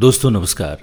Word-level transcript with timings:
दोस्तों, 0.00 0.30
नमस्कार। 0.30 0.78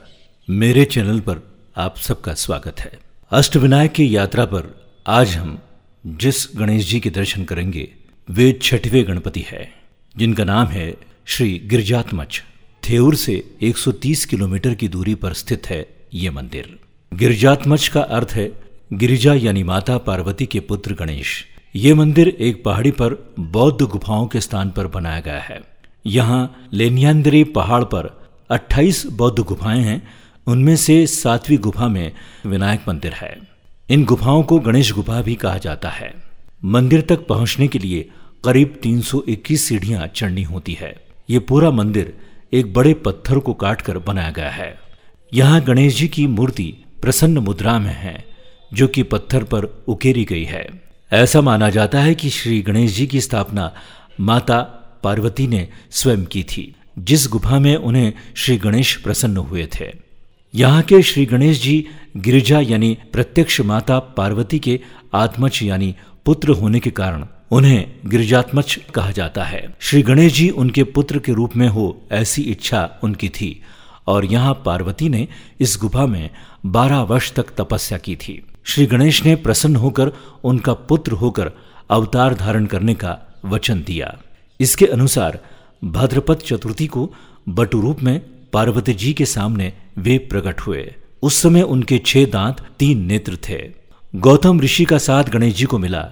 मेरे 0.50 0.86
चैनल 0.86 1.20
पर 1.20 1.40
आप 1.78 1.98
सबका 1.98 2.34
स्वागत 2.34 2.80
है। 2.80 3.00
अष्टविनायक 3.32 3.92
की 3.92 4.16
यात्रा 4.16 4.46
पर 4.46 4.82
आज 5.08 5.36
हम 5.36 5.60
जिस 6.06 6.50
गणेश 6.56 6.90
जी 6.90 7.00
के 7.00 7.10
दर्शन 7.10 7.44
करेंगे, 7.44 7.90
वे 8.30 8.60
छठवें 8.62 9.08
गणपति 9.08 9.46
है, 9.48 9.74
जिनका 10.18 10.44
नाम 10.44 10.68
है 10.68 10.98
श्री 11.26 11.62
गिरजात्मच 11.66 12.44
थेऊर 12.90 13.16
से 13.16 13.58
130 13.62 14.26
किलोमीटर 14.26 14.74
की 14.74 14.88
दूरी 14.88 15.16
पर 15.16 15.34
स्थित 15.34 15.68
है 15.68 15.88
ये 16.14 16.30
मंदिर। 16.30 16.80
गिरजात्मच 17.14 17.88
का 17.88 18.02
अर्थ 18.02 18.30
है 18.32 18.52
गिरिजा 18.94 19.34
यानी 19.34 19.64
माता 19.64 19.98
पार्वती 19.98 20.46
के 20.46 20.60
पुत्र 20.60 20.94
गणेश। 20.94 21.46
ये 21.76 21.94
मंदिर 21.94 22.28
एक 22.28 22.64
पहाड़ी 22.64 22.92
पर 22.92 23.34
बौद्ध 23.40 23.82
गुफाओं 23.82 24.28
के 24.28 24.42
स्थान 24.42 24.70
पर 24.70 24.88
बनाया 24.88 25.20
गया 25.20 25.40
है। 25.40 25.62
यहाँ 26.06 26.70
लेनियांदरी 26.74 27.44
पहाड़ 27.44 27.84
पर 27.84 28.17
28 28.50 29.06
बौद्ध 29.06 29.44
गुफाएँ 29.44 29.82
हैं, 29.82 30.08
उनमें 30.48 30.76
से 30.76 31.08
सातवीं 31.08 31.58
गुफा 31.58 31.88
में 31.88 32.12
विनायक 32.46 32.82
मंदिर 32.88 33.14
है। 33.14 33.38
इन 33.90 34.06
गुफाओं 34.06 34.44
को 34.44 34.60
गणेश 34.60 34.92
गुफा 34.92 35.22
भी 35.22 35.36
कहा 35.36 35.58
जाता 35.58 35.90
है। 35.90 36.14
मंदिर 36.66 37.02
तक 37.02 37.28
पहुँचने 37.28 37.68
के 37.68 37.80
लिए 37.80 38.10
करीब 38.46 38.80
321 38.84 39.68
सीढ़ियाँ 39.68 40.08
चढ़नी 40.08 40.44
होती 40.44 40.74
है। 40.74 40.96
ये 41.30 41.40
पूरा 41.40 41.72
मंदिर 41.72 42.18
एक 42.54 42.74
बड़े 42.74 42.94
पत्थर 42.94 43.40
को 43.40 43.54
काटकर 43.54 43.98
बनाया 43.98 44.32
गया 44.32 44.50
है। 44.50 44.80
यहाँ 45.34 45.62
गणेश 45.62 45.98
जी 45.98 46.08
की 46.08 46.28
मूर्ति 46.28 46.76
प्रसन्न 47.02 47.38
मुद्रा 47.38 47.80
में 47.80 47.94
है, 47.94 48.26
जो 48.74 48.88
कि 48.88 49.04
पत्थर 49.04 49.44
पर 49.44 49.64
उकेरी 49.88 50.26
गई 50.26 50.44
है। 50.44 50.70
ऐसा 51.14 51.42
माना 51.42 51.70
जाता 51.70 52.00
है 52.00 52.16
कि 52.16 52.30
श्री 52.30 52.62
गणेश 52.62 52.96
जी 52.96 53.08
की 53.08 53.22
स्थापना 53.22 53.74
माता 54.20 54.60
पार्वती 55.04 55.48
ने 55.48 55.70
स्वयं 55.92 56.26
की 56.26 56.44
थी। 56.44 56.76
जिस 56.98 57.28
गुफा 57.28 57.60
में 57.60 57.76
उन्हें 57.76 58.14
श्री 58.36 58.58
गणेश 58.58 58.96
प्रसन्न 58.96 59.38
हुए 59.38 59.68
थे। 59.80 59.86
यहाँ 60.54 60.82
के 60.82 61.02
श्री 61.02 61.26
गणेश 61.26 61.62
जी 61.62 61.88
गिरिजा 62.18 62.60
यानी 62.60 62.98
प्रत्यक्ष 63.14 63.62
माता 63.62 64.00
पार्वती 64.00 64.60
के 64.60 64.80
आत्मच 65.14 65.62
यानी 65.64 65.96
पुत्र 66.26 66.52
होने 66.52 66.80
के 66.80 66.90
कारण 66.92 67.26
उन्हें 67.52 67.92
गिरिजात्मच 68.06 68.80
कहा 68.96 69.12
जाता 69.12 69.44
है। 69.44 69.68
श्री 69.80 70.02
गणेश 70.02 70.34
जी 70.34 70.50
उनके 70.50 70.84
पुत्र 70.84 71.20
के 71.20 71.34
रूप 71.34 71.56
में 71.56 71.68
हो 71.68 71.86
ऐसी 72.12 72.42
इच्छा 72.42 72.90
उनकी 73.04 73.30
थी 73.30 73.62
और 74.08 74.26
यहाँ 74.26 74.54
पार्वती 74.66 75.10
ने 75.10 75.28
इस 75.60 75.78
गुफा 75.82 76.06
में 76.06 76.30
बारह 76.66 77.02
वर्ष 77.02 77.32
तक 77.32 77.54
तपस्या 77.58 77.98
की 77.98 78.16
थी। 78.16 78.42
श्री 78.64 78.86
गणेश 78.86 79.24
ने 79.26 79.36
प्रसन्न 79.36 79.76
होकर 79.76 80.12
उनका 80.44 80.74
पुत्र 80.74 81.12
होकर 81.12 81.52
अवतार 81.90 82.34
धारण 82.36 82.66
करने 82.66 82.94
का 82.94 83.18
वचन 83.46 83.84
दिया। 83.88 84.18
इसके 84.60 84.86
अनुसार 84.86 85.40
भाद्रपद 85.84 86.36
चतुर्थी 86.36 86.88
को 86.88 87.14
बटु 87.50 87.82
रूप 87.82 88.02
में 88.02 88.22
पार्वती 88.54 88.94
जी 88.94 89.14
के 89.14 89.26
सामने 89.26 89.74
वे 89.98 90.18
प्रकट 90.18 90.62
हुए। 90.62 90.96
उस 91.22 91.42
समय 91.42 91.62
उनके 91.62 92.02
छह 92.06 92.26
दांत, 92.26 92.62
तीन 92.80 93.06
नेत्र 93.06 93.38
थे। 93.50 93.72
गौतम 94.16 94.60
ऋषि 94.60 94.86
का 94.86 94.98
साथ 94.98 95.24
गणेश 95.24 95.56
जी 95.56 95.66
को 95.66 95.78
मिला। 95.78 96.12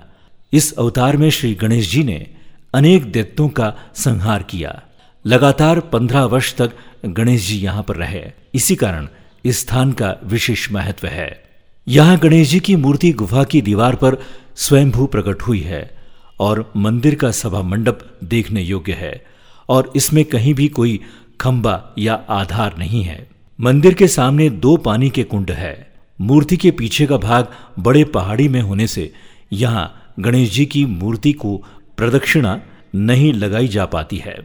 इस 0.54 0.74
अवतार 0.74 1.18
में 1.18 1.30
श्री 1.30 1.56
गणेश 1.56 1.92
जी 1.92 2.04
ने 2.04 2.28
अनेक 2.74 3.12
दैत्यों 3.12 3.50
का 3.50 3.74
संहार 3.96 4.44
किया। 4.44 4.82
लगातार 5.26 5.80
पंद्रह 5.80 6.24
वर्ष 6.24 6.56
तक 6.56 6.72
गणेश 7.06 7.48
जी 7.48 7.58
यहाँ 7.58 7.84
पर 7.84 7.96
रहे। 7.96 8.32
इसी 8.54 8.76
कारण 8.76 9.08
इस 9.46 9.60
स्थान 9.60 9.92
का 9.92 10.16
विशेष 10.24 10.72
महत्व 10.72 11.08
है। 11.08 11.44
यहाँ 11.88 12.18
गणेश 12.18 12.50
जी 12.50 12.60
की 12.60 12.76
मूर्ति 12.76 13.12
गुफा 13.12 13.44
की 13.44 13.62
दीवार 13.62 13.96
पर 13.96 14.18
स्वयंभू 14.56 15.06
प्रकट 15.06 15.42
हुई 15.42 15.60
है 15.60 15.98
और 16.40 16.74
मंदिर 16.78 17.16
का 17.16 17.32
सभा 17.32 17.62
मंडप 17.62 18.18
देखने 18.24 18.62
योग्य 18.62 18.94
है। 18.94 19.35
और 19.70 19.94
इसमें 19.96 20.26
कहीं 20.26 20.54
भी 20.54 20.68
कोई 20.68 21.00
खंबा 21.42 21.94
या 21.98 22.14
आधार 22.30 22.78
नहीं 22.78 23.04
है। 23.04 23.28
मंदिर 23.62 23.94
के 23.94 24.08
सामने 24.08 24.50
दो 24.50 24.78
पानी 24.78 25.10
के 25.10 25.24
कुंड 25.24 25.52
है। 25.52 25.94
मूर्ति 26.22 26.58
के 26.58 26.72
पीछे 26.72 27.06
का 27.06 27.18
भाग 27.18 27.48
बड़े 27.80 28.04
पहाड़ी 28.04 28.48
में 28.48 28.62
होने 28.62 28.88
से 28.88 29.14
यहाँ 29.54 30.14
गणेश 30.20 30.54
जी 30.54 30.66
की 30.66 30.86
मूर्ति 30.86 31.34
को 31.34 31.64
प्रदक्षिणा 31.98 32.62
नहीं 32.96 33.34
लगाई 33.34 33.68
जा 33.68 33.86
पाती 33.86 34.18
है। 34.18 34.38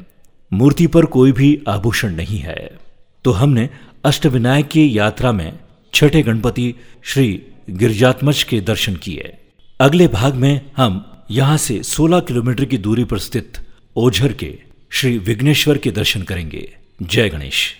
मूर्ति 0.52 0.86
पर 0.86 1.04
कोई 1.04 1.32
भी 1.32 1.62
आभूषण 1.68 2.14
नहीं 2.14 2.38
है। 2.38 2.78
तो 3.24 3.30
हमने 3.30 3.68
अष्टविनायक 4.04 4.68
की 4.68 4.98
यात्रा 4.98 5.32
में 5.32 5.58
छठे 5.94 6.22
गणपति 6.22 6.74
श्री 7.02 7.42
गिरजात्मज 7.70 8.42
के 8.42 8.60
दर्शन 8.60 8.94
किए। 8.94 9.36
अगले 9.80 10.08
भाग 10.08 10.34
में 10.34 10.60
हम 10.76 11.22
यहाँ 11.30 11.56
से 11.56 11.82
16 11.82 12.20
किलोमीटर 12.20 12.64
की 12.64 12.78
दूरी 12.78 13.04
पर 13.04 13.18
स्थित 13.18 13.52
ओझर 13.96 14.32
के 14.32 14.69
श्री 14.92 15.18
विघ्नेश्वर 15.18 15.78
के 15.78 15.90
दर्शन 15.90 16.22
करेंगे। 16.22 16.74
जय 17.02 17.28
गणेश। 17.28 17.74